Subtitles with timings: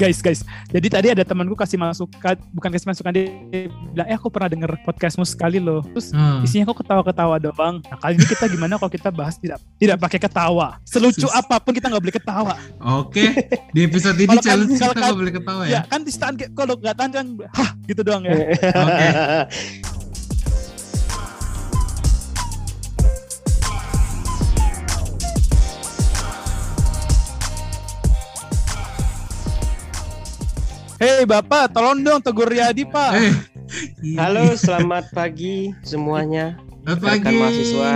[0.00, 0.40] guys guys.
[0.66, 2.08] Jadi tadi ada temanku kasih masukan
[2.50, 3.28] bukan kasih masukan dia
[3.92, 5.84] bilang eh aku pernah denger podcastmu sekali loh.
[5.86, 6.40] Terus Hmm.
[6.40, 7.84] isinya kok ketawa-ketawa doang.
[7.84, 10.80] Nah kali ini kita gimana kalau kita bahas tidak tidak pakai ketawa?
[10.82, 12.54] Selucu Sus- apa pun kita nggak boleh ketawa.
[12.96, 13.28] Oke,
[13.70, 15.70] di episode ini kan- challenge kita nggak boleh ketawa ya?
[15.70, 15.80] ya.
[15.84, 18.32] kan di stand kalau nggak tahan kan hah gitu doang ya.
[18.72, 19.06] Oke.
[31.00, 33.34] hei bapak tolong dong tegur Riyadi pak Eh,
[34.18, 36.58] Halo, selamat pagi semuanya.
[36.82, 37.38] selamat Rekan pagi.
[37.38, 37.92] mahasiswa.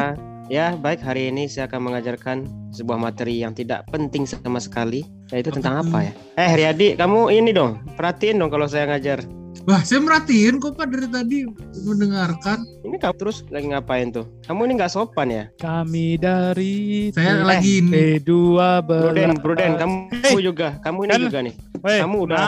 [0.46, 2.36] Ya, baik hari ini saya akan mengajarkan
[2.70, 6.12] sebuah materi yang tidak penting sama sekali, yaitu tentang apa ya?
[6.38, 9.26] Eh, Riyadi, kamu ini dong, perhatiin dong kalau saya ngajar.
[9.64, 11.38] Wah, saya merhatiin kok Pak dari tadi
[11.82, 12.62] mendengarkan.
[12.84, 14.28] Ini kamu terus lagi ngapain tuh?
[14.44, 15.44] Kamu ini nggak sopan ya?
[15.56, 17.90] kami dari Saya Eh, lagi ini.
[18.20, 18.30] P2
[18.78, 20.38] Pruden, Pruden, kamu Hey.
[20.38, 21.54] juga, kamu ini Kan- juga nih.
[21.82, 22.38] Weh, Kamu udah?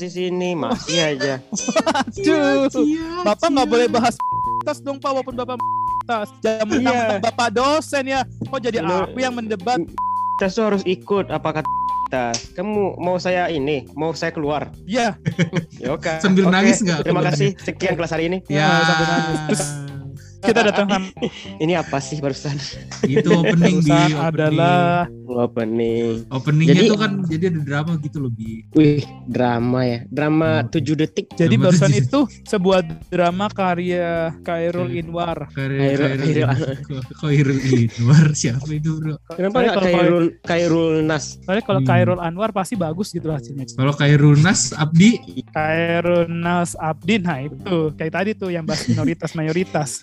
[0.00, 1.34] Di sini masih aja.
[1.94, 2.66] Aduh.
[2.66, 4.16] Cia, Bapak nggak boleh bahas
[4.60, 5.56] tas dong Pak walaupun Bapak
[6.04, 6.28] tas.
[6.40, 8.20] Jangan mentang-mentang Bapak dosen ya.
[8.24, 9.78] Kok jadi Lu- aku yang mendebat?
[10.40, 12.32] Tuh harus ikut apa kata.
[12.56, 14.72] Kamu mau saya ini, mau saya keluar.
[14.82, 15.14] Ya,
[15.78, 16.18] Ya oke.
[16.18, 17.54] Sambil Oke, nangis nggak Terima kasih.
[17.60, 18.38] Sekian kelas hari ini.
[18.48, 19.38] Ya, Ah, nangis.
[19.46, 19.62] Terus
[20.40, 20.88] kita datang
[21.62, 22.56] Ini apa sih barusan?
[23.02, 24.16] itu opening di opening.
[24.16, 26.26] adalah Apa nih?
[26.28, 28.66] openingnya Jadi- tuh kan jadi ada drama gitu loh bi.
[28.72, 29.98] Wih, drama ya.
[30.06, 30.66] Drama.
[30.66, 31.26] 7 detik.
[31.32, 32.02] jadi Nama barusan tujuh.
[32.02, 35.00] itu sebuah drama karya Khairul Hmm.
[35.00, 35.38] Inwar.
[35.50, 39.14] Kairul Kairul- Kairul Kairul Inwar siapa itu bro?
[39.30, 41.38] Kenapa nggak kalau- Kairul Kairul Nas?
[41.40, 41.88] Soalnya kalau Hmm.
[41.88, 43.70] Khairul Anwar pasti bagus gitu hasilnya.
[43.70, 49.30] Kalau Kairul Nas Abdi Khairul Nas Abdin, nah itu kayak tadi tuh yang bahas minoritas
[49.32, 50.02] mayoritas.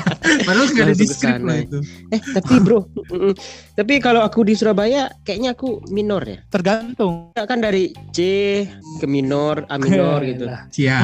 [0.45, 1.79] padahal nggak ada di skrip lah itu.
[2.11, 2.79] Eh, tapi bro,
[3.75, 6.39] tapi kalau aku di Surabaya kayaknya aku minor ya.
[6.47, 7.35] Tergantung.
[7.35, 8.19] Ya kan dari C
[8.99, 10.47] ke minor, A minor gitu.
[10.47, 10.67] Lah.
[10.71, 10.99] Cia.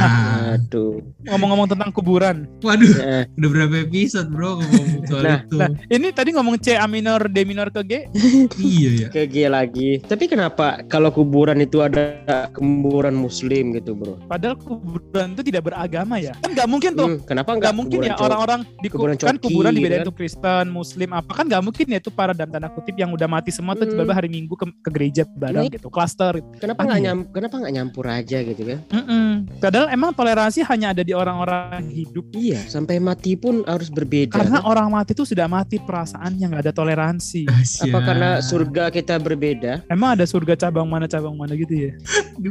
[0.56, 1.02] Aduh.
[1.28, 2.48] Ngomong-ngomong tentang kuburan.
[2.64, 5.58] Waduh, Eh, udah berapa episode bro ngomong soal Nah, itu.
[5.60, 7.94] Nah, ini tadi ngomong C A minor, D minor ke G.
[8.62, 9.08] iya ya.
[9.12, 10.02] ke G lagi.
[10.04, 12.20] Tapi kenapa kalau kuburan itu ada
[12.54, 14.18] kuburan muslim gitu, bro?
[14.30, 16.34] Padahal kuburan itu tidak beragama ya.
[16.44, 17.08] Kan nggak mungkin tuh.
[17.08, 20.08] Hmm, kenapa Nggak enggak mungkin ya orang-orang di kuburan kan coki kuburan gitu dibedain kan?
[20.10, 23.26] tuh Kristen, Muslim apa kan nggak mungkin ya itu para dalam tanda kutip yang udah
[23.26, 23.96] mati semua tuh Hmm.
[23.98, 26.48] tiba-tiba hari Minggu ke, ke gereja bareng gitu, klaster gitu.
[26.60, 27.06] Kenapa nggak ya?
[27.10, 28.80] nyam, kenapa nggak nyampur aja gitu kan?
[28.92, 29.30] Mm-mm.
[29.64, 32.28] Padahal emang toleransi hanya ada di orang-orang hidup.
[32.36, 34.36] Iya, sampai mati pun harus berbeda.
[34.36, 34.68] Karena kan?
[34.68, 37.48] orang mati itu sudah mati perasaannya nggak ada toleransi.
[37.48, 37.88] Dahsyat.
[37.88, 39.88] apa karena surga kita berbeda?
[39.88, 41.92] Emang ada surga cabang mana cabang mana gitu ya.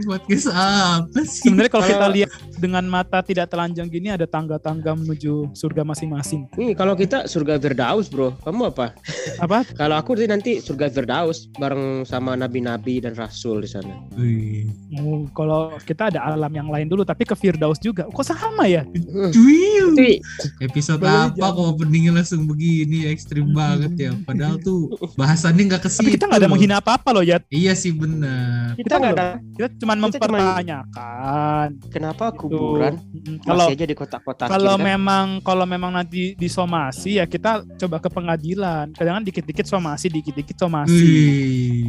[0.07, 1.47] podcast apa sih?
[1.47, 6.49] Sebenarnya kalau kita lihat dengan mata tidak telanjang gini ada tangga-tangga menuju surga masing-masing.
[6.57, 8.33] Nih, kalau kita surga Firdaus, bro.
[8.41, 8.97] Kamu apa?
[9.37, 9.61] Apa?
[9.77, 13.93] Kalau aku sih nanti surga Firdaus bareng sama nabi-nabi dan rasul di sana.
[14.15, 14.65] Wih.
[14.97, 18.09] Oh, kalau kita ada alam yang lain dulu tapi ke Firdaus juga.
[18.09, 18.89] Kok sama ya?
[18.89, 19.29] Hmm.
[19.29, 19.93] Cuiu.
[19.93, 20.17] Tapi
[20.59, 23.55] Episode Baru apa kok openingnya langsung begini ekstrim Hmm.
[23.55, 24.13] banget ya.
[24.19, 26.53] Padahal tuh bahasannya nggak ke Tapi kita nggak ada loh.
[26.53, 27.37] menghina apa-apa loh ya.
[27.49, 28.73] Iya sih benar.
[28.75, 31.67] kita nggak ada Kita cuma cuman- mempertanyakan.
[31.89, 32.39] kenapa Gitu.
[32.41, 34.85] kuburan Mm, Kalau aja di kotak-kotak kalau kan?
[34.87, 38.95] memang kalau memang nanti disomasi ya kita coba ke pengadilan.
[38.95, 41.11] Kadang dikit-dikit somasi, dikit-dikit somasi.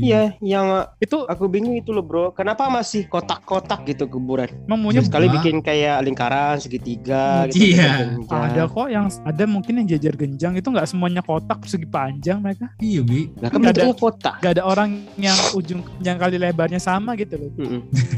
[0.02, 2.34] Iya, yang Itu aku bingung itu loh, bro.
[2.34, 4.50] Kenapa masih kotak-kotak gitu kuburan?
[4.68, 7.78] maunya Terus Sekali bikin kayak lingkaran segitiga gitu.
[7.78, 8.18] Iya.
[8.18, 8.42] jenjang.
[8.52, 12.74] ada kok yang ada mungkin yang jajar genjang itu nggak semuanya kotak segi panjang mereka.
[12.82, 13.30] Iya bi.
[13.38, 13.62] Kan Nggak ada.
[13.62, 14.36] bentuknya kotak.
[14.42, 17.52] Gak ada orang yang ujung yang kali lebarnya sama gitu loh.
[17.58, 17.82] Mm-mm.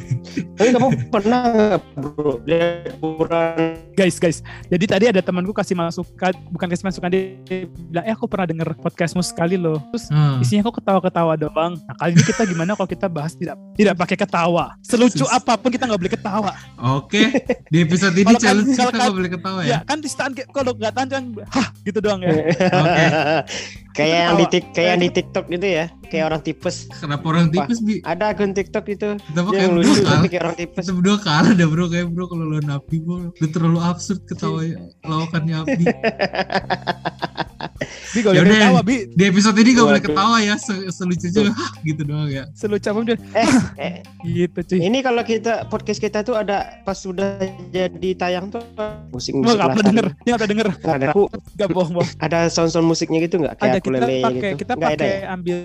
[0.59, 4.39] Tapi kamu pernah nggak, bro lihat kuburan Guys, guys.
[4.67, 7.35] Jadi tadi ada temanku kasih masukan, bukan kasih masukan dia
[7.67, 10.39] bilang, "Eh, aku pernah denger podcastmu sekali loh." Terus Hmm.
[10.39, 11.75] isinya kok ketawa-ketawa doang.
[11.77, 14.75] Nah, kali ini kita gimana kalau kita bahas tidak tidak pakai ketawa.
[14.81, 16.51] Selucu Sus- apa pun kita nggak boleh ketawa.
[16.95, 17.27] Oke.
[17.67, 19.69] Di episode ini kan- challenge kalau kita kan- nggak boleh ketawa ya.
[19.69, 22.31] Ya, kan di stand kalau nggak tahan kan hah gitu doang ya.
[22.31, 23.05] Oke.
[23.99, 26.75] kayak yang di tik kayak yang di TikTok gitu ya, kayak orang tipes.
[27.03, 27.99] Kenapa orang tipes bi?
[28.07, 30.11] Ada akun TikTok itu dia kayak lucu kalah.
[30.15, 30.83] tapi kayak orang tipes.
[30.87, 33.15] Kita berdua kalah dah bro kayak bro kalau lawan Abdi bro.
[33.35, 34.63] Udah terlalu absurd ketawa
[35.03, 35.85] lawakannya Abdi.
[38.13, 38.55] Bi kalau Ya udah.
[38.55, 40.55] ketawa bi Di episode ini gak boleh ketawa ya.
[40.55, 42.43] Se- Selucu juga hah, gitu doang ya.
[42.51, 44.79] selucu dia Eh, eh, gitu cuy.
[44.81, 47.39] ini kalau kita podcast kita tuh ada pas sudah
[47.69, 48.63] jadi tayang tuh
[49.09, 50.67] musik Gua musik nggak pernah denger, nggak pernah denger.
[50.81, 51.21] Ada aku
[51.53, 52.09] Gak bohong-bohong.
[52.17, 54.57] ada sound sound musiknya gitu nggak kayak Ada aku kita lele pakai gitu.
[54.57, 55.27] kita pakai ya?
[55.29, 55.59] ambil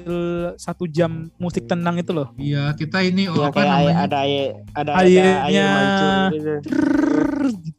[0.56, 2.28] satu jam musik tenang itu loh.
[2.36, 3.94] Iya kita ini oh, Yang apa air, namanya?
[4.00, 6.52] ada air ada Airnya- ada air mancur gitu.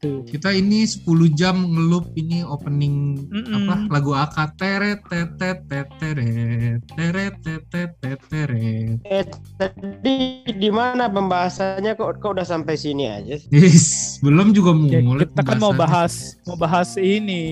[0.05, 0.29] Gitu.
[0.29, 1.01] Kita ini 10
[1.33, 3.55] jam ngelup ini opening Mm-mm.
[3.65, 8.97] apa lagu AK teret tetet teteret teret tetet teteret.
[9.03, 9.23] Eh
[9.57, 13.35] tadi di mana pembahasannya kok kok udah sampai sini aja?
[13.49, 17.43] Yes, belum juga mau Ya, mulai kita kan mau bahas mau bahas ini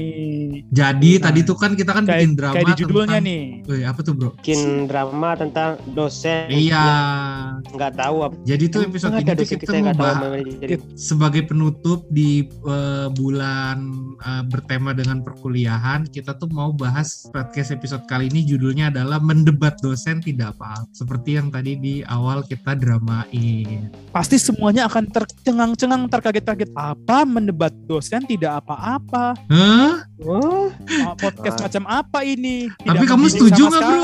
[0.70, 3.44] Jadi Nah, tadi tuh kan kita kan kayak, bikin drama kayak di judulnya tentang- nih.
[3.66, 4.30] Woi, apa tuh bro?
[4.38, 6.86] Bikin drama tentang dosen Iya.
[7.64, 8.36] nggak tahu apa.
[8.44, 10.18] Jadi tuh episode ini kita kita mau bahas
[10.96, 13.78] sebagai penutup di eh, bulan
[14.18, 19.78] eh, bertema dengan perkuliahan, kita tuh mau bahas podcast episode kali ini judulnya adalah mendebat
[19.80, 23.88] dosen tidak apa seperti yang tadi di awal kita dramain.
[24.10, 26.70] Pasti semuanya akan tercengang-cengang terkaget-kaget.
[26.74, 29.36] Apa mendebat dosen tidak apa-apa?
[29.48, 30.06] Hah?
[30.20, 30.72] Oh,
[31.04, 31.64] Ah, Podcast Ah.
[31.66, 32.72] macam apa ini?
[32.78, 34.04] Tapi Tidak kamu mendidik setuju nggak, bro?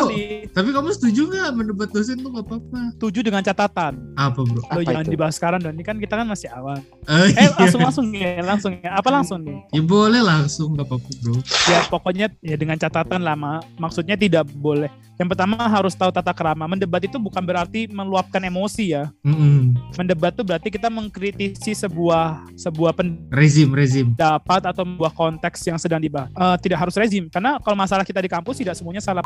[0.49, 2.79] Tapi kamu setuju nggak mendebat dosen tuh gak apa-apa?
[2.93, 3.93] Setuju dengan catatan.
[4.13, 4.59] Apa bro?
[4.59, 5.11] Lo Apa jangan itu?
[5.13, 5.73] dibahas sekarang dong.
[5.73, 6.77] Ini kan kita kan masih awal.
[7.07, 8.95] Eh, Eh langsung langsung ya, langsung ya.
[8.97, 9.59] Apa langsung nih?
[9.73, 11.35] ya boleh langsung gak apa-apa bro.
[11.67, 13.59] Ya pokoknya ya dengan catatan lama.
[13.81, 14.89] Maksudnya tidak boleh.
[15.19, 16.63] Yang pertama harus tahu tata kerama.
[16.63, 19.11] Mendebat itu bukan berarti meluapkan emosi ya.
[19.25, 19.75] Mm-mm.
[19.99, 22.95] Mendebat itu berarti kita mengkritisi sebuah sebuah
[23.31, 24.15] Rezim, rezim.
[24.15, 26.31] pendapat atau sebuah konteks yang sedang dibahas.
[26.31, 29.23] Eh, tidak harus rezim karena kalau masalah kita di kampus tidak semuanya salah.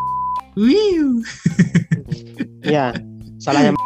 [0.58, 1.22] Wiu.
[2.66, 2.94] ya
[3.38, 3.78] salahnya.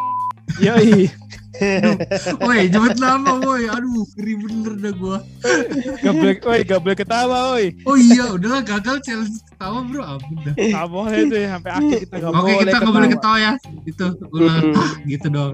[0.64, 1.12] Yoi.
[2.45, 3.65] Woi, jemput lama woi.
[3.69, 5.18] Aduh, ngeri bener dah gua.
[6.04, 7.65] Gak boleh, woi, gak boleh ketawa, woi.
[7.86, 10.04] Oh iya, udahlah gagal challenge ketawa bro.
[10.06, 10.56] Ampun dah.
[10.56, 13.38] Gak boleh tuh ya, sampai akhir kita gak Oke, boleh kita nggak boleh ketawa.
[13.38, 13.51] ya.
[13.86, 15.54] Itu ulang ah, gitu dong.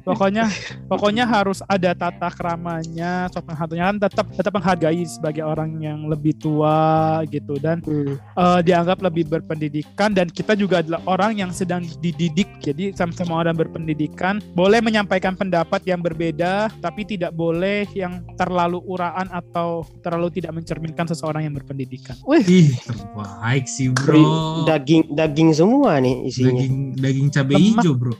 [0.00, 0.46] Pokoknya,
[0.86, 6.34] pokoknya harus ada tata keramanya, sopan satunya kan tetap tetap menghargai sebagai orang yang lebih
[6.36, 8.14] tua gitu dan Hmm.
[8.16, 12.46] eh, dianggap lebih berpendidikan dan kita juga adalah orang yang sedang dididik.
[12.60, 19.26] Jadi sama-sama orang berpendidikan boleh menyampaikan pendapat yang berbeda, tapi tidak boleh yang terlalu uraan
[19.30, 22.14] atau terlalu tidak mencerminkan seseorang yang berpendidikan.
[22.22, 24.62] Wih, Ih, terbaik sih bro.
[24.64, 26.52] daging daging semua nih isinya.
[26.60, 28.14] Daging daging cabai hijau bro.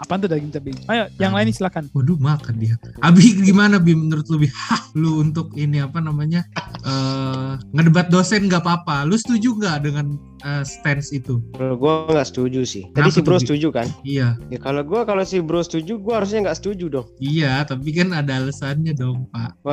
[0.00, 0.74] Apaan tuh daging cabai?
[0.90, 1.86] Ayo, yang lain nih silakan.
[1.94, 2.74] Waduh makan dia.
[3.02, 4.48] Abi gimana Bi menurut lu Bi?
[4.50, 6.46] Hah, lu untuk ini apa namanya?
[6.84, 9.08] eh ngedebat dosen nggak apa-apa.
[9.08, 11.40] Lu setuju nggak dengan eh, stance itu?
[11.56, 12.84] Kalau gue nggak setuju sih.
[12.92, 13.88] Tadi Kenapa si bro setuju kan?
[14.04, 14.36] Iya.
[14.52, 17.06] Ya kalau gue kalau si bro setuju, gue harusnya nggak setuju dong.
[17.18, 19.64] Iya, tapi kan ada alasannya dong, Pak.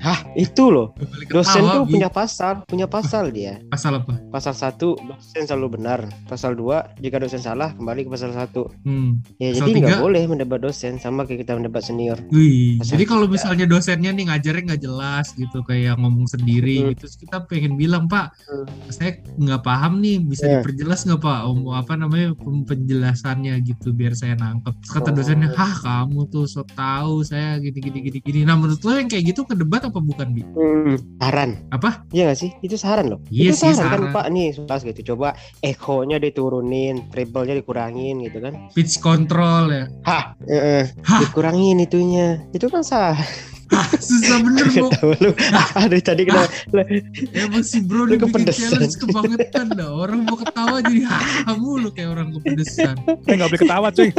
[0.00, 0.96] Hah, itu loh.
[1.28, 3.58] Dosen tuh punya pasal, punya pasal dia.
[3.68, 4.16] pasal apa?
[4.32, 6.08] Pasal satu dosen selalu benar.
[6.30, 8.70] Pasal dua jika dosen salah kembali ke pasal satu.
[8.86, 9.20] Hmm.
[9.36, 10.04] Ya Pasal jadi nggak tiga?
[10.04, 12.18] boleh mendebat dosen sama kayak kita mendebat senior.
[12.28, 13.34] Wih, jadi kalau tiga.
[13.38, 16.88] misalnya dosennya nih ngajarnya nggak jelas gitu, kayak ngomong sendiri Hmm.
[16.92, 18.66] gitu, terus kita pengen bilang Pak, Hmm.
[18.88, 20.52] saya nggak paham nih, bisa Ya.
[20.58, 21.38] diperjelas nggak Pak?
[21.46, 22.28] Om apa namanya
[22.66, 24.74] penjelasannya gitu, biar saya nangkep.
[24.78, 25.14] Terus kata Oh.
[25.14, 28.40] dosennya, hah kamu tuh so tahu saya gini gini gini gini.
[28.42, 30.42] Nah menurut lo yang kayak gitu ke debat apa bukan bi?
[30.44, 31.50] Hmm, saran.
[31.70, 32.04] Apa?
[32.10, 32.50] Iya gak sih?
[32.60, 33.20] Itu saran loh.
[33.28, 33.90] Iya itu saran, saran.
[33.90, 35.00] kan Pak nih, pas gitu.
[35.06, 35.28] Coba
[35.60, 38.68] echo-nya diturunin, treble-nya dikurangin gitu kan.
[38.72, 39.84] Pitch control ya.
[40.04, 41.20] Hah, Heeh, Hah?
[41.20, 42.42] dikurangin itunya.
[42.50, 43.16] Itu kan sah.
[43.66, 44.86] Hah, susah bener bro.
[44.94, 45.30] Tahu lu.
[45.74, 46.46] Aduh tadi kena
[47.34, 48.78] Emang si bro Lu dibikin kepedesan.
[48.78, 49.90] challenge kebangetan dah.
[49.90, 52.94] Orang mau ketawa jadi hah mulu kayak orang kepedesan.
[53.26, 54.10] Eh nggak boleh ketawa cuy.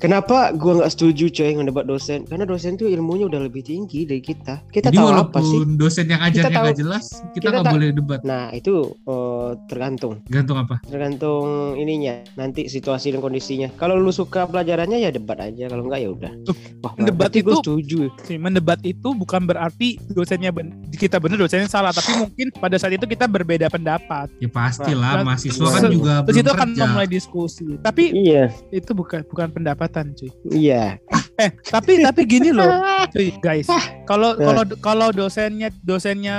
[0.00, 2.24] Kenapa gua nggak setuju coy ngedebat dosen?
[2.24, 4.64] Karena dosen tuh ilmunya udah lebih tinggi dari kita.
[4.66, 5.60] Kita Jadi tahu walaupun apa sih?
[5.76, 8.20] dosen yang ajarnya nggak jelas, kita nggak tak- boleh debat.
[8.24, 10.80] Nah itu eh, tergantung, Gantung apa?
[10.82, 11.44] tergantung
[11.76, 13.68] ininya, nanti situasi dan kondisinya.
[13.74, 16.32] Kalau lu suka pelajarannya ya debat aja, kalau enggak ya udah.
[16.42, 18.00] Tuh, Wah, debat berarti gua itu- setuju.
[18.32, 23.04] Mendebat itu bukan berarti dosennya ben- kita benar dosennya salah tapi mungkin pada saat itu
[23.04, 27.66] kita berbeda pendapat Ya pastilah, Nah, mahasiswa kan juga terus belum itu akan memulai diskusi
[27.78, 29.48] tapi Iya, itu bukan bukan
[29.90, 30.98] pendapatan cuy iya.
[31.40, 32.68] Eh tapi tapi gini loh
[33.14, 33.66] cuy guys
[34.04, 34.46] kalau Ya.
[34.46, 36.36] kalau kalau dosennya dosennya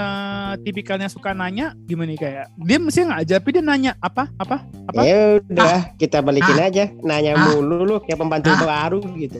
[0.59, 5.01] tipikalnya suka nanya gimana nih kayak dia mesti ngajar tapi dia nanya apa apa apa
[5.01, 6.67] Ya udah, kita balikin Ah.
[6.67, 6.85] aja.
[7.01, 7.41] Nanya Ah.
[7.49, 8.59] mulu lu kayak pembantu Ah.
[8.61, 9.39] baru gitu.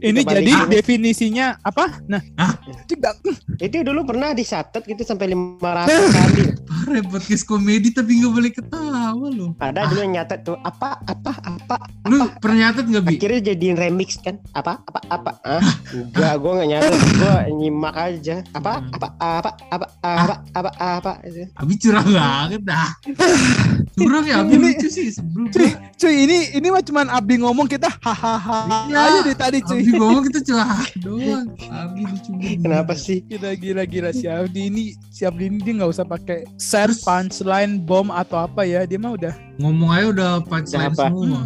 [0.00, 0.70] ini kita jadi balikin.
[0.70, 2.54] definisinya apa nah Ah.
[2.84, 3.18] tidak
[3.58, 6.42] Itu dulu pernah dicatat gitu sampai 500 kali.
[6.62, 9.50] Parah podcast komedi tapi nggak boleh ketawa loh.
[9.56, 13.14] Ada dulu yang nyatet tuh apa apa apa Lu pernah nyatet nggak bi?
[13.16, 15.32] akhirnya jadiin remix kan apa apa apa?
[15.40, 18.36] Ah enggak gue nggak nyatet gue nyimak aja.
[18.52, 18.84] Apa?
[18.92, 19.08] Apa?
[19.16, 19.50] Apa?
[19.72, 19.86] Apa?
[20.04, 20.34] Apa?
[20.52, 20.70] Apa?
[20.76, 21.12] Apa?
[21.24, 21.48] Itu.
[21.56, 22.90] Abi curang banget dah.
[23.94, 25.48] Curang ya Abi Ini- lucu sih sebelum.
[25.48, 28.98] cuy cuy ini ini mah cuman Abi ngomong kita hahaha Iya.
[28.98, 30.68] aja dari tadi cuy Abi ngomong kita curang
[30.98, 31.46] doang.
[31.68, 32.58] Abi lucu banget.
[32.58, 36.48] kenapa sih Gila gila gila si Abdi ini si Abdi ini dia nggak usah pakai
[36.54, 41.06] Terus- punchline bom atau apa ya dia mah udah Ngomong aja udah punchline Udah apa?
[41.06, 41.40] semua.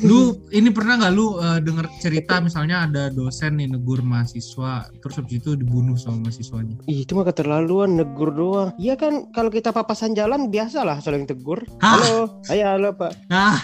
[0.00, 5.14] Lu ini pernah nggak lu eh, denger cerita misalnya ada dosen nih negur mahasiswa terus
[5.14, 6.80] habis itu dibunuh sama mahasiswanya.
[6.86, 8.72] Ih, itu mah keterlaluan negur doang.
[8.74, 11.60] Iya kan kalau kita papasan jalan biasalah saling tegur.
[11.78, 11.89] Hah?
[11.90, 13.12] Halo, ayo halo Pak.
[13.26, 13.58] Ah,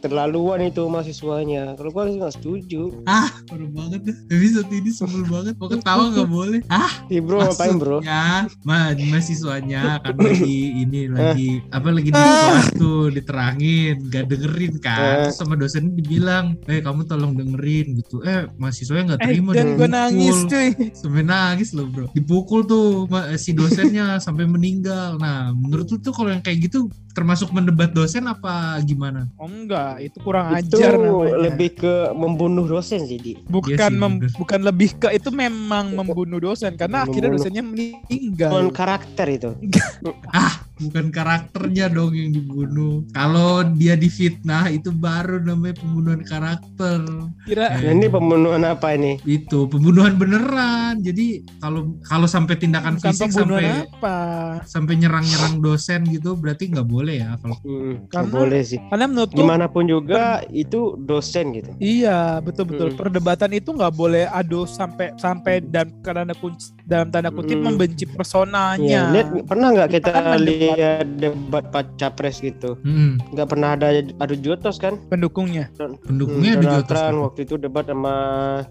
[0.00, 1.76] Terlaluan itu mahasiswanya.
[1.76, 2.82] Kalau gua sih nggak setuju.
[3.04, 4.16] ah, parah banget dah.
[4.28, 5.54] Episode ini sebel banget.
[5.54, 6.60] Mau ketawa nggak boleh.
[6.66, 8.00] Ah, Ih bro, ngapain bro?
[8.00, 8.24] maksudnya
[8.64, 14.98] ma mahasiswanya kan lagi ini lagi apa lagi di kelas tuh diterangin nggak dengerin kan
[15.00, 15.14] Eh.
[15.24, 19.66] terus sama dosen dibilang eh kamu tolong dengerin gitu eh mahasiswanya nggak Eh, terima dan
[19.76, 20.68] gue nangis cuy.
[20.92, 26.10] sampai nangis loh bro dipukul tuh ma- si dosennya sampai meninggal nah menurut lu tuh
[26.10, 30.92] kalau yang kayak gitu termasuk mendebat dosen apa gimana Oh enggak, itu kurang Itu ajar
[30.94, 31.36] namanya.
[31.42, 33.32] lebih ke membunuh dosen sih, Di.
[33.44, 34.32] bukan Iya sih, mem- bener.
[34.34, 37.40] bukan lebih ke itu memang membunuh dosen karena akhirnya Membunuh.
[37.40, 38.50] dosennya meninggal.
[38.50, 39.50] Non karakter itu.
[40.80, 47.04] bukan karakternya dong yang dibunuh kalau dia difitnah itu baru namanya pembunuhan karakter
[47.44, 47.80] Kira Eh.
[47.80, 49.20] Nah, ini pembunuhan apa ini?
[49.22, 54.18] itu pembunuhan beneran jadi kalau kalau sampai tindakan bukan fisik sampai apa?
[54.64, 58.80] sampai nyerang-nyerang dosen gitu berarti nggak boleh ya kalau Hmm, nggak Karena- boleh sih.
[58.82, 61.70] Karena menurut Gimana pun juga itu dosen gitu.
[61.76, 62.96] Iya betul betul Mm.
[62.96, 67.64] perdebatan itu nggak boleh adu sampai sampai dan karena kunci dalam tanda kutip Mm.
[67.64, 69.02] membenci personanya.
[69.08, 72.74] lihat pernah nggak kita Kita kan lihat debat pak capres gitu?
[72.80, 73.22] Mm-mm.
[73.30, 74.98] Nggak pernah ada adu jotos kan?
[75.06, 75.70] pendukungnya.
[76.02, 77.22] pendukungnya Hmm, Donald Trump tuh.
[77.24, 78.14] waktu itu debat sama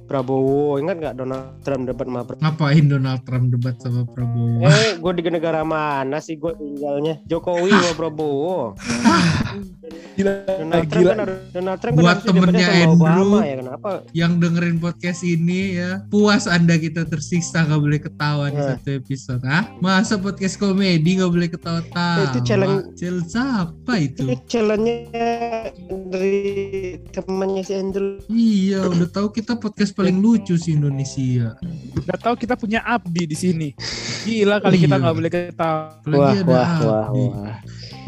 [0.03, 0.75] Prabowo.
[0.77, 2.43] Ingat nggak Donald Trump debat sama Prabowo?
[2.43, 7.23] ngapain Donald Trump debat sama Prabowo Eh, gue di negara mana sih gue tinggalnya?
[7.23, 8.75] Jokowi sama Prabowo.
[10.11, 11.13] Gila, Donald Trump gila.
[11.15, 12.99] kan Donald Trump Buat kan harusnya debatnya temennya sama Andrew.
[12.99, 13.89] Obama ya kenapa?
[14.11, 18.65] yang dengerin podcast ini ya puas anda kita tersiksa nggak boleh ketawa di Eh.
[18.67, 24.35] satu episode ah masa podcast komedi nggak boleh ketawa-tawa Itu challenge- challenge apa itu Ini
[24.43, 25.31] challenge-nya
[26.09, 26.37] dari
[27.09, 28.17] temannya si Andrew.
[28.27, 31.53] iya udah tahu kita podcast paling lucu sih Indonesia
[31.99, 33.69] Gak tahu kita punya Abdi di sini.
[34.19, 35.01] Gila kali kita Iya.
[35.01, 35.77] nggak boleh ketawa.
[36.05, 37.23] Wah, ada wah, wah, Abdi.
[37.27, 37.48] wah.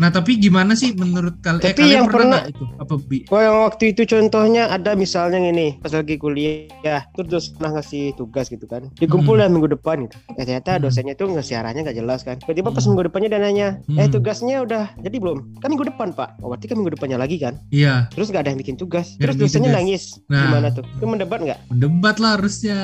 [0.02, 2.66] Nah tapi gimana sih menurut kalian eh, Tapi kalian yang pernah pernah- itu?
[2.76, 3.18] Apa bi?
[3.30, 6.66] Wah yang waktu itu contohnya ada misalnya gini pas lagi kuliah
[7.14, 8.90] terus terus pernah ngasih tugas gitu kan.
[8.96, 9.48] Dikumpul Hmm.
[9.48, 10.18] minggu depan gitu.
[10.34, 10.82] Eh, ternyata Hmm.
[10.82, 12.36] dosennya tuh ngasih arahnya nggak jelas kan.
[12.36, 12.90] Tiba-tiba pas Hmm.
[12.92, 14.12] minggu depannya dia nanya eh Hmm.
[14.12, 15.38] tugasnya udah jadi belum?
[15.60, 16.30] Kan minggu depan pak.
[16.40, 17.62] Oh, berarti kan minggu depannya lagi kan?
[17.70, 18.10] Iya.
[18.10, 19.14] Terus nggak ada yang bikin tugas.
[19.14, 19.78] Nggak terus dosennya tugas.
[19.78, 20.04] nangis.
[20.26, 20.42] Nah.
[20.44, 20.84] gimana tuh?
[20.88, 21.60] Itu mendebat nggak?
[21.70, 22.78] Mendebat lah harusnya.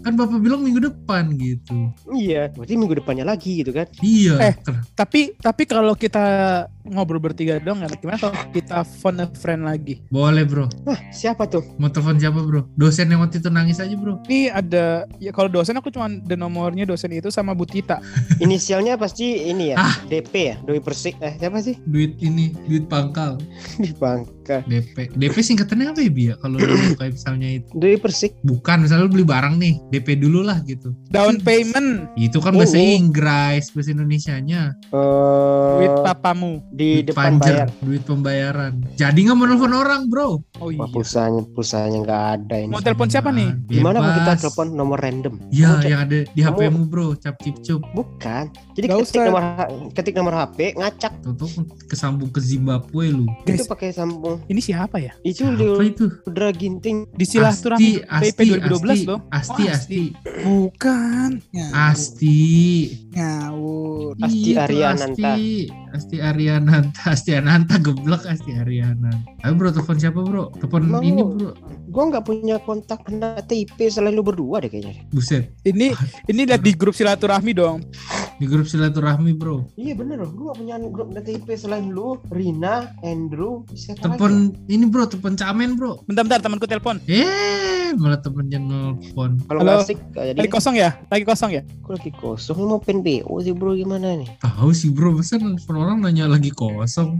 [0.00, 1.92] Kan bapak bilang minggu depan gitu.
[2.08, 2.48] Iya.
[2.50, 3.84] Berarti minggu depannya lagi gitu kan.
[4.00, 4.34] Iya.
[4.40, 4.54] Eh.
[4.94, 6.24] Tapi tapi kalau kita
[6.84, 10.02] ngobrol bertiga dong, gimana kalau kita phone a friend lagi?
[10.08, 10.66] boleh bro.
[10.84, 11.62] Hah, siapa tuh?
[11.78, 12.66] Mau telepon siapa bro?
[12.74, 14.18] Dosen yang waktu itu nangis aja bro.
[14.26, 18.02] Ini ada ya kalau dosen aku cuma ada nomornya dosen itu sama Bu Tita.
[18.44, 19.76] inisialnya pasti ini ya?
[19.78, 19.96] Ah.
[20.08, 20.56] DP ya?
[20.66, 21.78] Doi Persik eh siapa sih?
[21.86, 23.38] Duit ini duit pangkal.
[23.82, 26.34] Di Bangka DP DP singkatannya apa ya Bi ya?
[26.42, 27.70] Kalau lu kayak misalnya itu.
[27.78, 28.34] Doi Persik.
[28.42, 30.90] Bukan misalnya lu beli barang nih DP dulu lah gitu.
[31.14, 32.10] Down payment.
[32.18, 32.98] Itu kan bahasa Oh, oh.
[32.98, 34.74] Inggris bahasa Indonesianya.
[34.90, 36.41] Eh duit papamu.
[36.68, 40.78] Di duit depan panjer, bayar duit pembayaran jadi nggak mau nelfon orang bro Oh Wah,
[40.78, 40.86] iya.
[40.88, 42.70] pulsanya pulsanya nggak ada ini.
[42.70, 43.50] Mau telepon siapa nih?
[43.66, 44.40] Gimana kalau kita Bebas.
[44.40, 45.34] telepon nomor random?
[45.50, 48.44] ya Kamu yang ada di kamu- HP-mu bro cap cip cup Bukan.
[48.72, 49.24] Jadi Nggak ketik usah.
[49.26, 49.42] nomor
[49.90, 51.44] ketik nomor HP ngacak Toto
[51.84, 54.38] kesambung ke Zimbabwe lu Guys, itu pakai sambung.
[54.46, 55.12] ini siapa ya?
[55.20, 57.10] Itu apa di itu Udra Ginting.
[57.10, 59.18] Di Silaturahmi Asti, PP Asti, 2012 Asti, loh.
[59.28, 60.02] Asti, Oh, Asti,
[60.44, 61.30] Bukan.
[61.74, 62.40] Asti,
[63.12, 64.16] Ngawur.
[64.20, 65.30] Asti Itu Ariananta.
[65.36, 69.44] Asti, Asti Ariananta, Asti Ananta geblek Asti Ariananta.
[69.44, 70.48] Ayo bro, telepon siapa bro?
[70.56, 71.02] Telepon Mau.
[71.04, 71.52] ini bro.
[71.92, 75.04] Gua nggak punya kontak anak TIP selain lu berdua deh kayaknya.
[75.12, 75.92] Buset, Ini
[76.26, 77.84] ini lihat di grup silaturahmi dong.
[78.40, 79.68] di grup silaturahmi bro.
[79.76, 80.30] Iya bener loh.
[80.32, 84.18] Gua nggak punya grup anak TIP selain lu, Rina, Andrew, siapa lagi?
[84.18, 84.32] Telepon
[84.66, 86.00] ini bro, telepon camen bro.
[86.08, 86.96] Bentar-bentar temanku telepon.
[87.06, 89.36] Eh, malah temennya nelfon.
[89.44, 90.96] Kalau asik Lagi kosong ya?
[91.12, 91.62] Lagi kosong ya?
[91.84, 92.56] Aku lagi kosong.
[92.56, 94.30] Lu mau pen BO sih bro gimana nih?
[94.38, 97.18] Tahu sih bro, masa nelfon orang nanya lagi kosong.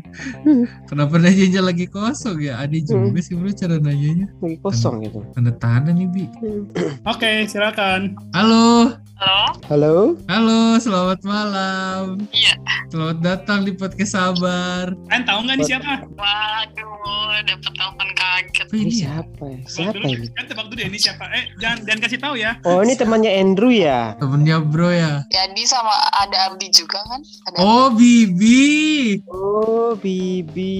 [0.86, 2.62] Kenapa nanyanya lagi kosong ya?
[2.62, 4.30] Aneh juga sih bro cara nanyanya.
[4.38, 5.26] Lagi kosong gitu.
[5.34, 6.24] Tanda tanda nih bi.
[7.02, 8.14] Oke, silakan.
[8.30, 9.52] Halo, Halo?
[9.68, 9.96] Halo.
[10.24, 12.24] halo, selamat malam.
[12.32, 12.56] Iya.
[12.88, 14.96] Selamat datang di podcast Sabar.
[15.08, 15.92] Kalian tahu nggak ini siapa?
[16.16, 18.66] Waduh, dapet telepon kaget.
[18.72, 18.96] Ini ini ya?
[18.96, 19.60] siapa ya?
[19.68, 20.26] Siapa dulu, ini?
[20.32, 21.24] Kan tebak dulu ya ini siapa?
[21.28, 22.50] Eh, jangan jangan kasih tahu ya.
[22.64, 24.16] Oh ini temannya Andrew ya?
[24.16, 25.12] Temennya bro ya.
[25.28, 27.20] Jadi sama ada Abdi juga kan?
[27.52, 29.20] Ada Oh Bibi.
[29.28, 30.76] Oh Bibi.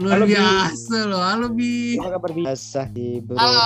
[0.00, 0.32] luar Halo, Bi.
[0.32, 1.22] biasa loh.
[1.24, 2.00] Halo Bi.
[2.00, 3.36] Apa kabar biasa di bro?
[3.36, 3.64] Halo.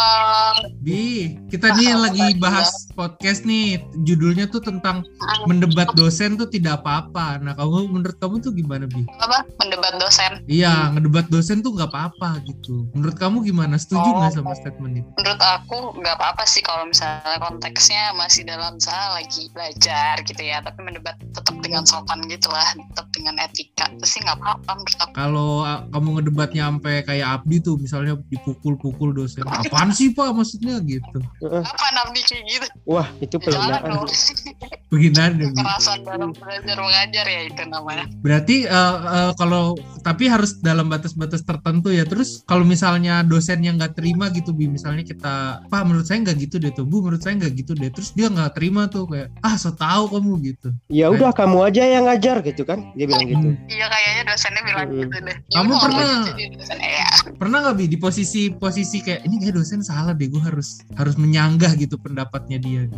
[0.83, 3.79] Bi, kita nih lagi bahas podcast nih.
[4.03, 5.07] Judulnya tuh tentang
[5.47, 7.39] mendebat dosen tuh tidak apa-apa.
[7.39, 9.07] Nah, kamu menurut kamu tuh gimana Bi?
[9.23, 9.47] Apa?
[9.63, 10.43] Mendebat dosen.
[10.51, 12.91] Iya, ngedebat dosen tuh nggak apa-apa gitu.
[12.99, 13.79] Menurut kamu gimana?
[13.79, 15.11] Setuju nggak sama statement itu?
[15.15, 20.59] Menurut aku nggak apa-apa sih kalau misalnya konteksnya masih dalam misalnya lagi belajar gitu ya.
[20.59, 22.67] Tapi mendebat tetap dengan sopan gitu lah.
[22.75, 23.87] Tetap dengan etika.
[23.95, 25.13] Itu sih nggak apa-apa menurut aku.
[25.15, 25.51] Kalau
[25.95, 31.21] kamu ngedebatnya sampai kayak Abdi tuh, misalnya dipukul-pukul dosen, apaan sih pak maksudnya gitu?
[31.45, 32.67] Apa nabi kayak gitu?
[32.89, 34.01] Wah itu Jangan penghinaan.
[34.01, 34.09] dong.
[34.89, 35.53] Penghinaan ya, Bi.
[35.53, 38.05] Kekerasan dalam belajar mengajar ya itu namanya.
[38.19, 42.09] Berarti eh, eh, kalau tapi harus dalam batas-batas tertentu ya.
[42.09, 46.37] Terus kalau misalnya dosen yang nggak terima gitu, bi misalnya kita, Pak menurut saya nggak
[46.41, 47.93] gitu deh tuh, Bu menurut saya nggak gitu deh.
[47.93, 50.73] Terus dia nggak terima tuh kayak, ah so tau kamu gitu.
[50.89, 52.97] Ya udah kamu aja yang ngajar gitu kan?
[52.97, 53.49] Dia bilang gitu.
[53.53, 53.69] Hmm.
[53.69, 54.97] Iya kayaknya dosennya bilang Hmm.
[54.99, 55.37] gitu deh.
[55.45, 56.25] Ya Kamu udah, pernah-
[56.57, 57.09] dosen, ya.
[57.37, 61.15] Pernah nggak bi di posisi posisi kayak ini kayak dosen salah deh, gue harus harus
[61.15, 62.78] menyanggah gitu pendapatnya dia.
[62.87, 62.97] Gitu.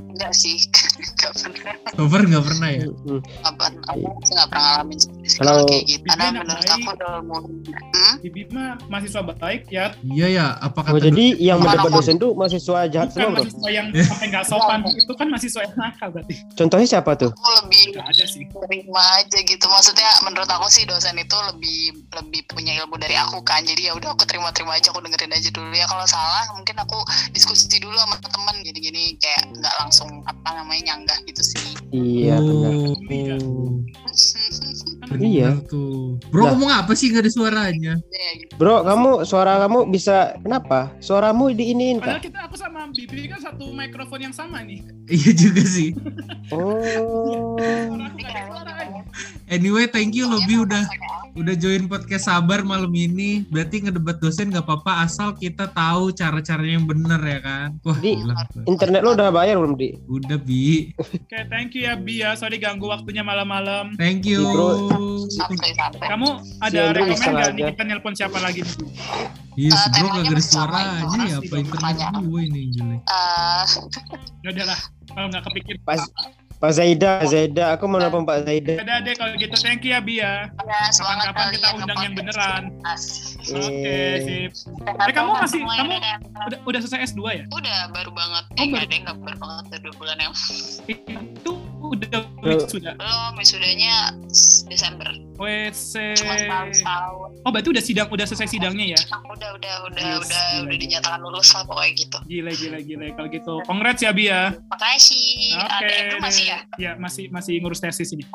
[1.00, 1.74] Enggak pernah.
[1.90, 2.86] Cover nggak pernah ya?
[2.86, 3.82] Nggak pernah.
[3.86, 4.98] Aku nggak pernah ngalamin
[5.36, 6.04] Kalau- kayak gitu.
[6.06, 6.90] Karena menurut aku
[7.22, 7.52] mulai.
[7.90, 8.14] Hmm?
[8.20, 9.86] Bibi mah mahasiswa baik ya.
[10.02, 13.42] Iya ya, apa Oh, jadi yang mau- dosen tuh mahasiswa jahat Bukan semua bro?
[13.42, 14.78] mahasiswa yang sampai nggak sopan.
[14.90, 16.34] Itu kan mahasiswa yang nakal berarti.
[16.54, 17.30] Contohnya siapa tuh?
[17.30, 18.44] Aku lebih Nggak ada sih.
[18.46, 19.64] terima aja gitu.
[19.66, 21.78] Maksudnya menurut aku sih dosen itu lebih
[22.10, 23.62] lebih punya ilmu dari aku kan.
[23.62, 25.86] Jadi ya udah aku terima-terima aja, aku dengerin aja dulu ya.
[25.86, 26.98] Kalau salah mungkin aku
[27.30, 28.56] diskusi dulu sama temen.
[28.60, 31.62] Jadi gini kayak nggak langsung apa namanya nyanggah gitu sih.
[31.94, 32.74] Iya benar.
[33.06, 33.42] Kan
[35.12, 35.58] Iya.
[35.64, 36.20] tuh.
[36.28, 36.50] Bro Lah.
[36.52, 37.94] ngomong apa sih nggak ada suaranya?
[38.54, 40.92] Bro, kamu suara kamu bisa kenapa?
[40.98, 42.26] Suaramu diiniin Padahal kak?
[42.26, 44.82] kita aku sama Bibi kan satu mikrofon yang sama nih.
[45.10, 45.90] Iya juga sih.
[46.50, 47.58] Oh.
[49.50, 50.86] Anyway, thank you Lobi udah
[51.32, 53.42] udah join podcast Sabar malam ini.
[53.44, 57.68] Berarti ngedebat dosen nggak apa-apa asal kita tahu cara-caranya yang bener ya kan.
[57.82, 58.34] Wah, Di- gila.
[58.64, 59.98] Internet lo udah bayar belum di?
[60.06, 60.94] Udah Bi.
[60.94, 62.38] Oke, thank you ya Bi ya.
[62.38, 63.98] Sorry ganggu waktunya malam-malam.
[63.98, 64.38] Thank you.
[64.38, 64.70] Di, bro.
[65.28, 66.06] Santai-santai.
[66.06, 66.28] Kamu
[66.58, 67.70] ada Andrew rekomen iseng nggak nih aja.
[67.70, 68.74] kita nelpon siapa lagi nih?
[69.52, 71.16] Iya, Eh, bro temanya nggak ada suaranya itu.
[71.20, 72.22] ya apa internet pertanyaan.
[72.24, 73.00] gue ini jelek.
[73.02, 73.64] Eh,
[74.40, 74.78] Ya udahlah,
[75.08, 75.74] kalau nggak kepikir.
[75.82, 76.00] Pas
[76.60, 78.76] Pak Zaida, Zaida, aku mau nelfon Pak Zaida.
[78.76, 79.56] Ada deh kalau gitu.
[79.56, 80.44] Thank you ya Bi ya.
[80.44, 82.62] ya, Kapan-kapan kita kalian undang yang beneran.
[82.84, 84.52] Oke, Eh, sip.
[84.78, 86.04] Eh, kamu masih- kamu-.
[86.42, 87.44] Udah, udah selesai S2 ya?
[87.48, 88.44] Udah baru banget.
[88.50, 88.84] Oh, Eh, baru.
[88.84, 90.34] ada baru banget udah dua bulan yang
[90.86, 91.52] Itu
[91.90, 92.64] udah Eh.
[92.64, 92.94] sudah.
[92.94, 94.14] belum wisudanya
[94.66, 95.10] Desember.
[95.34, 96.20] WC.
[96.20, 97.28] Cuma setahun setahun.
[97.40, 99.00] Oh, berarti udah sidang, udah selesai sidangnya ya?
[99.24, 102.18] Udah udah udah Yes, udah gila, udah dinyatakan lulus lah pokoknya gitu.
[102.28, 103.04] Gila, gila, gila.
[103.16, 104.52] Kalau gitu, congrats ya Bi ya.
[104.68, 105.56] Makasih.
[105.56, 105.64] Oke.
[105.80, 106.58] Ada Andrew masih ya?
[106.76, 108.28] Ya, masih masih ngurus tesis ini.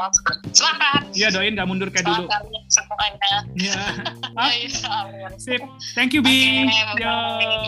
[0.49, 1.05] Semangat.
[1.13, 2.25] Iya, doain nggak mundur kayak dulu.
[2.67, 3.43] Semangat.
[3.53, 3.77] Iya.
[4.33, 4.65] Ayo,
[4.97, 5.29] amin.
[5.37, 5.61] Sip.
[5.93, 6.65] Thank you, Bi.
[6.65, 7.05] bye-bye.
[7.05, 7.13] Yo.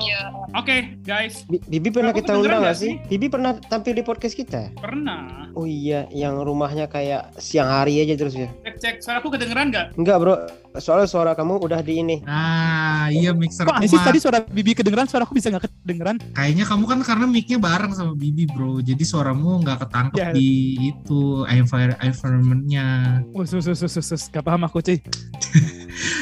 [0.01, 0.21] Yo.
[0.55, 1.45] Oke, guys.
[1.45, 2.97] Bi- Bibi pernah kita undang nggak gak sih?
[3.05, 4.73] Bibi pernah tampil di podcast kita?
[4.73, 5.53] Pernah.
[5.53, 5.76] Oh iya,
[6.09, 8.49] yang rumahnya kayak siang hari aja terus ya?
[8.63, 8.95] Cek, cek.
[8.99, 9.93] Suaraku kedengeran nggak?
[9.93, 10.35] Enggak bro,
[10.75, 12.15] soalnya suara kamu udah di ini.
[12.21, 16.17] Nah, iya mixer Kok sih tadi suara Bibi kedengeran, suara aku bisa nggak kedengeran?
[16.33, 18.81] Kayaknya kamu kan karena mic-nya bareng sama Bibi, Bro.
[18.81, 20.29] Jadi suaramu nggak ketangkep Ya.
[20.33, 20.49] di
[20.89, 22.85] itu envir- environment-nya.
[23.31, 24.23] Oh, sus, sus, sus, sus, sus.
[24.27, 24.97] Gak paham aku, cuy.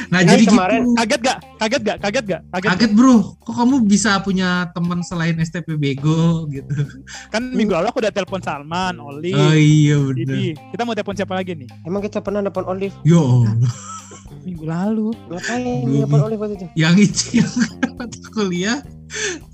[0.08, 0.96] Nah, jadi kemarin- gitu.
[0.96, 1.38] Kaget gak?
[1.56, 1.96] Kaget gak?
[2.00, 2.40] Kaget gak?
[2.48, 3.16] Kaget, Kaget, Bro.
[3.38, 6.72] Kok kamu bisa punya teman selain STP Bego gitu?
[7.28, 10.16] Kan minggu lalu aku udah telepon Salman, Oli, Oh iya bener.
[10.26, 10.44] Bibi.
[10.72, 11.68] Kita mau telepon siapa lagi nih?
[11.82, 12.96] Emang kita pernah nelfon Olive?
[13.02, 13.72] Yo, Allah.
[14.42, 15.08] Minggu lalu.
[15.28, 16.66] Ngapain nelfon Olive waktu itu?
[16.74, 17.50] yang itu yang
[18.30, 18.78] kuliah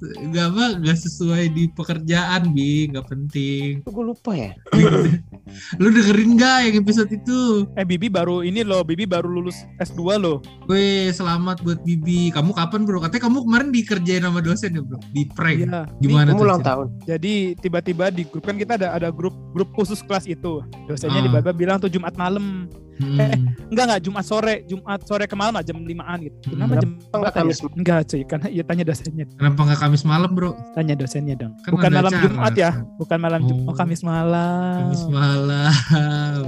[0.03, 4.57] nggak apa nggak sesuai di pekerjaan bi nggak penting Gue lupa ya.
[5.81, 8.81] lu dengerin nggak yang episode itu Eh, Bibi baru ini loh.
[8.83, 10.41] Bibi baru lulus S2 loh.
[10.65, 14.99] Weh selamat buat Bibi kamu kapan bro katanya kamu kemarin dikerjain sama dosen ya bro
[15.11, 15.81] di prank Iya.
[15.99, 16.87] gimana tuh ulang tahun.
[17.05, 20.65] Jadi tiba-tiba di grup kan kita ada ada grup grup khusus kelas itu.
[20.87, 21.27] Dosennya Ah.
[21.29, 22.67] tiba-tiba bilang tuh Jumat malam.
[22.99, 23.55] Hmm.
[23.69, 26.37] Enggak enggak Jumat sore, Jumat sore ke malam lah, jam 5-an gitu.
[26.51, 26.81] Kenapa Hmm.
[26.81, 27.41] jam Enggak berapa ya?
[27.41, 27.59] Kamis.
[27.73, 29.25] Enggak cuy, karena ya tanya dosennya.
[29.33, 31.53] kenapa nggak Kamis malam bro Tanya dosennya dong.
[31.61, 32.25] Kan Bukan malam acara.
[32.25, 33.65] Jumat ya, bukan malam Jumat.
[33.65, 33.77] Oh, Oh.
[33.77, 34.77] Kamis malam.
[34.83, 35.73] Kamis malam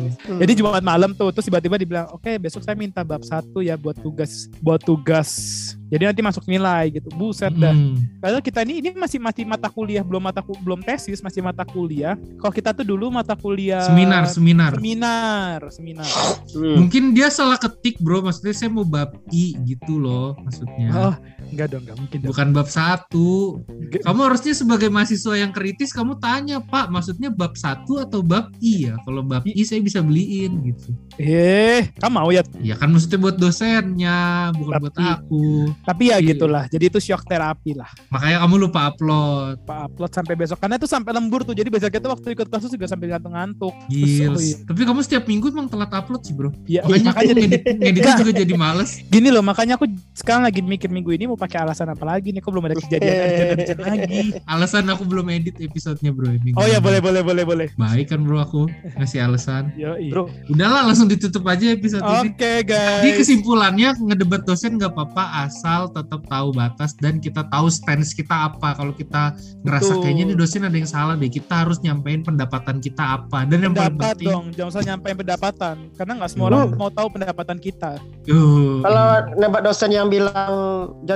[0.40, 3.96] Jadi Jumat malam tuh, terus tiba-tiba dibilang, oke besok saya minta bab satu ya buat
[3.96, 5.30] tugas, buat tugas.
[5.94, 7.06] Jadi nanti masuk nilai gitu.
[7.14, 7.70] Buset dah.
[7.70, 8.02] Hmm.
[8.18, 12.18] Padahal kita ini ini masih masih mata kuliah, belum mata belum tesis, masih mata kuliah.
[12.42, 16.08] Kalau kita tuh dulu mata kuliah seminar seminar seminar, seminar.
[16.56, 16.74] Hmm.
[16.80, 21.14] mungkin dia salah ketik bro maksudnya saya mau bab I gitu loh maksudnya Oh,
[21.50, 22.28] Enggak dong, enggak mungkin dong.
[22.30, 23.60] Bukan bab satu.
[24.00, 28.88] Kamu harusnya sebagai mahasiswa yang kritis kamu tanya Pak, maksudnya bab satu atau bab I
[28.88, 28.94] ya?
[29.02, 30.90] Kalau bab I saya bisa beliin gitu.
[31.16, 32.42] Eh, kamu mau ya?
[32.58, 34.18] Ya kan maksudnya buat dosennya,
[34.54, 35.44] bukan buat Tapi- aku.
[35.82, 36.26] Tapi ya Iya.
[36.32, 36.64] gitulah.
[36.66, 37.90] Jadi itu shock terapi lah.
[38.08, 39.62] Makanya kamu lupa upload.
[39.62, 40.58] Pak upload sampai besok.
[40.58, 41.52] Karena itu sampai lembur tuh.
[41.52, 43.74] Jadi besoknya tuh waktu ikut kasus juga sampai ngantuk-ngantuk.
[43.86, 44.42] Terus, oh Gils.
[44.42, 44.56] iya.
[44.64, 46.50] Tapi kamu setiap minggu emang telat upload sih bro.
[46.64, 48.90] Ya, Makanya aku makanya ngedit, ngeditnya juga jadi males.
[49.06, 49.42] gini loh.
[49.42, 52.38] Makanya aku sekarang lagi mikir minggu ini mau pakai alasan apa lagi nih.
[52.38, 54.38] Kok belum ada kejadian lagi.
[54.46, 56.30] Alasan aku belum edit episodenya bro.
[56.30, 56.84] minggu Oh ya ini.
[56.86, 57.66] boleh boleh boleh boleh.
[57.74, 59.74] Baik kan bro aku ngasih alasan.
[59.74, 62.30] Yo, Bro, Udahlah langsung ditutup aja episode ini.
[62.30, 63.02] Oke guys.
[63.02, 68.54] Jadi kesimpulannya ngedebat dosen nggak apa-apa asal tetap tahu batas dan kita tahu stance kita
[68.54, 68.78] apa.
[68.78, 69.34] Kalau kita
[69.66, 70.02] ngerasa Betul.
[70.06, 73.42] kayaknya nih dosen ada yang salah deh, kita harus nyampein pendapatan kita apa.
[73.48, 75.76] Dan yang paling pendapat penting, dong, jangan usah nyampein pendapatan.
[75.98, 77.98] Karena nggak semua orang mau tahu pendapatan kita.
[78.84, 79.06] Kalau
[79.40, 80.52] nembak dosen yang bilang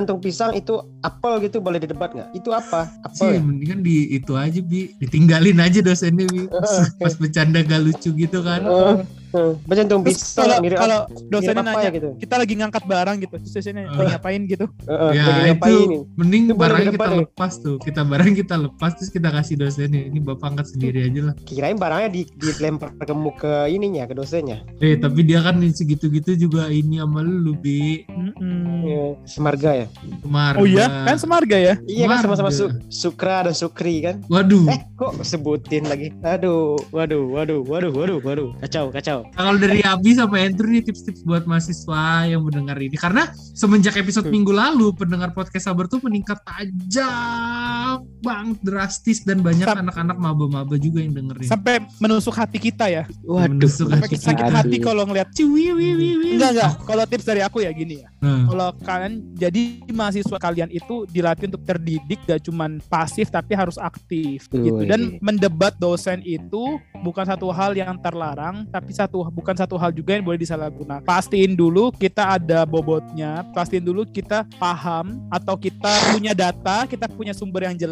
[0.09, 2.33] jantung pisang itu apel gitu boleh didebat nggak?
[2.33, 2.89] Itu apa?
[3.13, 3.41] sih Apel ya?
[3.45, 6.49] mendingan di itu aja bi, ditinggalin aja dosennya bi.
[6.65, 8.65] Pas, pas bercanda gak lucu gitu kan.
[9.29, 12.09] Eh, Jantung Terus pisang kalau mirip kalau mirip dosennya apa nanya, ya gitu.
[12.17, 13.93] kita lagi ngangkat barang gitu, terus dosennya Eh.
[13.93, 14.65] lagi ngapain gitu.
[14.83, 15.99] Eh, eh, ya lagi itu ini?
[16.17, 17.17] mending Itu barang kita depan ya?
[17.23, 21.21] lepas tuh kita barang kita lepas terus kita kasih dosennya ini bapak angkat sendiri aja
[21.29, 23.05] lah Kirain barangnya di, dilempar ke
[23.39, 24.65] ke ininya ke dosennya.
[24.81, 28.03] eh tapi dia kan segitu-gitu juga ini sama lu bi.
[28.81, 29.87] Ya, Semarga ya.
[30.23, 31.75] kemarin Oh iya, kan semarga ya.
[31.85, 32.81] Iya kan sama-sama Semarga.
[32.89, 34.25] Su- Sukra dan Sukri kan.
[34.27, 36.11] waduh Eh kok sebutin lagi?
[36.21, 38.49] Aduh, waduh, waduh, waduh, waduh, waduh.
[38.59, 39.18] Kacau, kacau.
[39.33, 42.97] Kalau dari Abi sama Andrew nih tips-tips buat mahasiswa yang mendengar ini.
[42.97, 44.35] Karena semenjak episode Hmm.
[44.35, 47.68] minggu lalu pendengar podcast sabar tuh meningkat tajam
[48.21, 53.05] banget drastis dan banyak anak-anak maba-maba juga yang dengerin Sampai menusuk hati kita ya.
[53.25, 53.57] Waduh.
[53.57, 54.57] Menusuk Sampai hati sakit kita.
[54.59, 56.31] hati kalau ngeliat Cuy, wi, wi, wi.
[56.37, 56.73] Enggak enggak.
[56.85, 58.09] Kalau tips dari aku ya gini ya.
[58.19, 59.63] Nah, Kalau kalian jadi
[59.95, 64.83] mahasiswa kalian itu dilatih untuk terdidik gak cuman pasif tapi harus aktif gitu.
[64.83, 64.91] Wih.
[64.91, 70.19] Dan mendebat dosen itu bukan satu hal yang terlarang tapi satu bukan satu hal juga
[70.19, 71.07] yang boleh disalahgunakan.
[71.07, 77.33] Pastiin dulu kita ada bobotnya, pastiin dulu kita paham atau kita punya data, kita punya
[77.33, 77.88] sumber yang jelas,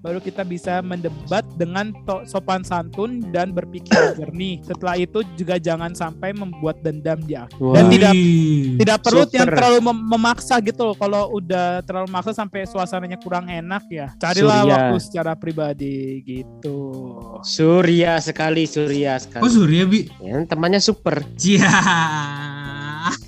[0.00, 4.60] baru kita bisa mendebat dengan to- sopan santun dan berpikir jernih.
[4.60, 7.54] Setelah itu juga jangan sampai membuat dendam di akhir.
[7.54, 7.92] Dan Wah.
[7.92, 8.76] tidak Wih.
[8.78, 9.36] tidak perlu Super.
[9.36, 10.96] yang terlalu mem- memaksa gitu loh.
[10.96, 14.08] Kalau udah terlalu memaksa sampai suasananya kurang enak ya.
[14.16, 14.72] Carilah Surya.
[14.72, 16.78] waktu secara pribadi gitu.
[17.42, 19.50] Surya sekali, Surya Oh sekali.
[19.50, 21.20] Surya bi Ya, temannya super.
[21.34, 21.68] Cia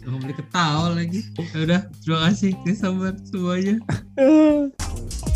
[0.06, 3.76] Nggak boleh ketawa lagi Ya udah terima kasih ya sabar semuanya